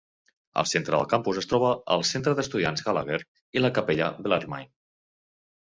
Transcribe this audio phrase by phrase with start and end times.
[0.61, 3.21] Al centre del campus es troba el centre d'estudiants Gallagher
[3.61, 4.71] i la capella Bellarmine.